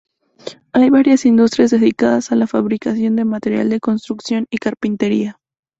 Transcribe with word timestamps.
Hay 0.73 0.89
varias 0.89 1.27
industrias 1.27 1.69
dedicadas 1.69 2.31
a 2.31 2.35
la 2.35 2.47
fabricación 2.47 3.15
de 3.17 3.23
material 3.23 3.69
de 3.69 3.79
construcción 3.79 4.47
y 4.49 4.57
carpintería. 4.57 5.39